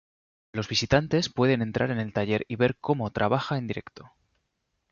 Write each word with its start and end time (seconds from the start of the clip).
Los 0.51 0.67
visitantes 0.67 1.29
pueden 1.31 1.61
entrar 1.61 1.91
en 1.91 1.99
el 1.99 2.11
taller 2.11 2.43
y 2.47 2.55
ver 2.55 2.75
cómo 2.81 3.11
trabaja 3.11 3.59
en 3.59 3.67
directo. 3.67 4.09